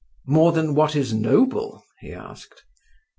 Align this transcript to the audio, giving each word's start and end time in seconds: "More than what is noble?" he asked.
"More 0.25 0.51
than 0.51 0.73
what 0.73 0.95
is 0.95 1.13
noble?" 1.13 1.83
he 1.99 2.11
asked. 2.11 2.63